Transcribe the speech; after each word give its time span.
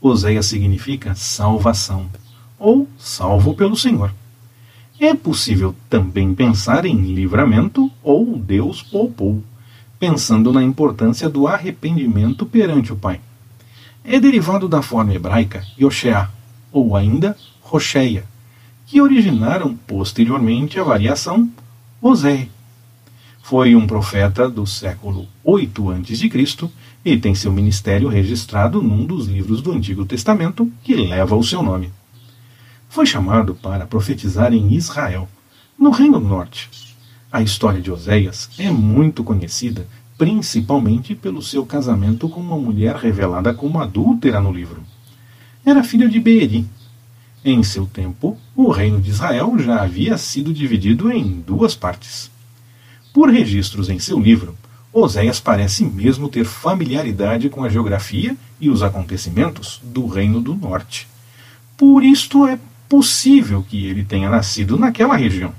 Oséias 0.00 0.46
significa 0.46 1.14
salvação, 1.14 2.08
ou 2.58 2.88
salvo 2.98 3.54
pelo 3.54 3.76
Senhor. 3.76 4.12
É 4.98 5.14
possível 5.14 5.74
também 5.88 6.34
pensar 6.34 6.84
em 6.84 6.96
livramento 7.14 7.90
ou 8.02 8.36
Deus 8.36 8.82
poupou, 8.82 9.42
pensando 9.98 10.52
na 10.52 10.62
importância 10.62 11.28
do 11.28 11.46
arrependimento 11.46 12.46
perante 12.46 12.92
o 12.92 12.96
Pai. 12.96 13.20
É 14.04 14.18
derivado 14.18 14.68
da 14.68 14.82
forma 14.82 15.14
hebraica 15.14 15.62
Yosheá, 15.78 16.30
ou 16.72 16.96
ainda 16.96 17.36
Rocheia, 17.60 18.24
que 18.86 19.00
originaram 19.00 19.76
posteriormente 19.86 20.80
a 20.80 20.84
variação 20.84 21.50
Osé. 22.00 22.48
Foi 23.42 23.74
um 23.74 23.86
profeta 23.86 24.48
do 24.48 24.66
século 24.66 25.26
8 25.42 25.90
a.C. 25.90 26.70
e 27.04 27.16
tem 27.16 27.34
seu 27.34 27.52
ministério 27.52 28.08
registrado 28.08 28.80
num 28.80 29.04
dos 29.04 29.26
livros 29.26 29.60
do 29.60 29.72
Antigo 29.72 30.04
Testamento 30.04 30.70
que 30.84 30.94
leva 30.94 31.34
o 31.34 31.42
seu 31.42 31.62
nome. 31.62 31.92
Foi 32.88 33.06
chamado 33.06 33.54
para 33.54 33.86
profetizar 33.86 34.52
em 34.52 34.74
Israel, 34.74 35.28
no 35.78 35.90
Reino 35.90 36.20
Norte. 36.20 36.68
A 37.32 37.42
história 37.42 37.80
de 37.80 37.90
Oséias 37.90 38.50
é 38.58 38.70
muito 38.70 39.24
conhecida, 39.24 39.86
principalmente 40.18 41.14
pelo 41.14 41.40
seu 41.40 41.64
casamento 41.64 42.28
com 42.28 42.40
uma 42.40 42.56
mulher 42.56 42.96
revelada 42.96 43.54
como 43.54 43.80
adúltera 43.80 44.40
no 44.40 44.52
livro. 44.52 44.82
Era 45.64 45.82
filha 45.82 46.08
de 46.08 46.20
Beeri. 46.20 46.66
Em 47.44 47.62
seu 47.62 47.86
tempo, 47.86 48.36
o 48.54 48.70
reino 48.70 49.00
de 49.00 49.10
Israel 49.10 49.58
já 49.58 49.82
havia 49.82 50.18
sido 50.18 50.52
dividido 50.52 51.10
em 51.10 51.40
duas 51.40 51.74
partes. 51.74 52.30
Por 53.12 53.28
registros 53.28 53.88
em 53.88 53.98
seu 53.98 54.20
livro, 54.20 54.56
Oséias 54.92 55.40
parece 55.40 55.84
mesmo 55.84 56.28
ter 56.28 56.44
familiaridade 56.44 57.48
com 57.48 57.64
a 57.64 57.68
geografia 57.68 58.36
e 58.60 58.70
os 58.70 58.82
acontecimentos 58.82 59.80
do 59.82 60.06
Reino 60.06 60.40
do 60.40 60.54
Norte. 60.54 61.08
Por 61.76 62.04
isto 62.04 62.46
é 62.46 62.58
possível 62.88 63.64
que 63.68 63.86
ele 63.86 64.04
tenha 64.04 64.30
nascido 64.30 64.78
naquela 64.78 65.16
região, 65.16 65.52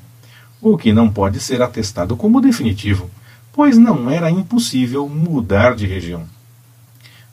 o 0.62 0.78
que 0.78 0.94
não 0.94 1.10
pode 1.10 1.40
ser 1.42 1.62
atestado 1.62 2.16
como 2.16 2.40
definitivo, 2.40 3.10
pois 3.52 3.78
não 3.78 4.10
era 4.10 4.32
impossível 4.32 5.10
mudar 5.10 5.76
de 5.76 5.86
região. 5.86 6.26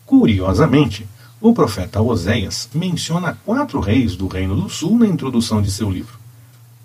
Curiosamente, 0.05 1.07
o 1.41 1.53
profeta 1.53 2.03
Oséias 2.03 2.69
menciona 2.75 3.39
quatro 3.45 3.79
reis 3.79 4.17
do 4.17 4.27
Reino 4.27 4.61
do 4.61 4.69
Sul 4.69 4.99
na 4.99 5.07
introdução 5.07 5.63
de 5.63 5.71
seu 5.71 5.89
livro. 5.89 6.19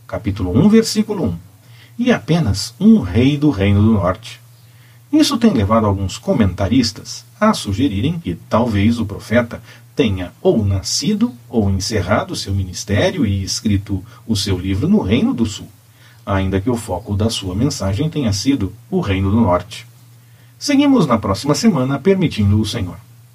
Capítulo 0.06 0.56
1, 0.66 0.70
versículo 0.70 1.26
1 1.26 1.53
e 1.98 2.12
apenas 2.12 2.74
um 2.80 3.00
rei 3.00 3.38
do 3.38 3.50
Reino 3.50 3.82
do 3.82 3.94
Norte. 3.94 4.42
Isso 5.12 5.38
tem 5.38 5.54
levado 5.54 5.86
alguns 5.86 6.18
comentaristas 6.18 7.24
a 7.40 7.54
sugerirem 7.54 8.20
que 8.20 8.36
talvez 8.50 9.00
o 9.00 9.06
profeta 9.06 9.62
tenha 9.96 10.32
ou 10.42 10.66
nascido 10.66 11.32
ou 11.48 11.70
encerrado 11.70 12.36
seu 12.36 12.54
ministério 12.54 13.26
e 13.26 13.44
escrito 13.44 14.04
o 14.26 14.36
seu 14.36 14.58
livro 14.58 14.88
no 14.88 15.02
Reino 15.02 15.34
do 15.34 15.46
Sul, 15.46 15.68
ainda 16.26 16.60
que 16.60 16.70
o 16.70 16.76
foco 16.76 17.16
da 17.16 17.30
sua 17.30 17.54
mensagem 17.54 18.10
tenha 18.10 18.34
sido 18.34 18.74
o 18.90 19.02
Reino 19.02 19.30
do 19.30 19.40
Norte. 19.40 19.86
Seguimos 20.58 21.06
na 21.06 21.18
próxima 21.18 21.54
semana, 21.54 22.00
permitindo 22.00 22.60
o 22.60 22.66
Senhor. 22.66 22.98